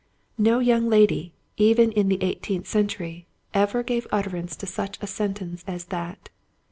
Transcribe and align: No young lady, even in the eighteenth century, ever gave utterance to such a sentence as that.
No 0.39 0.57
young 0.57 0.89
lady, 0.89 1.31
even 1.57 1.91
in 1.91 2.09
the 2.09 2.23
eighteenth 2.23 2.65
century, 2.65 3.27
ever 3.53 3.83
gave 3.83 4.07
utterance 4.11 4.55
to 4.55 4.65
such 4.65 4.97
a 4.99 5.05
sentence 5.05 5.63
as 5.67 5.85
that. 5.93 6.29